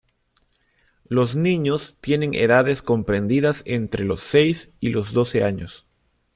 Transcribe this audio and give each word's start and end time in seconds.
Los 1.09 1.35
niños 1.35 1.95
tienen 2.01 2.33
edades 2.33 2.81
comprendidas 2.81 3.61
entre 3.67 4.03
los 4.03 4.21
seis 4.23 4.71
y 4.79 4.89
los 4.89 5.13
doce 5.13 5.43
años. 5.43 5.85